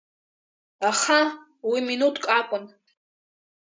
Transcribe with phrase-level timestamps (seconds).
[0.89, 1.19] Аха
[1.69, 2.65] уи минуҭк акәын.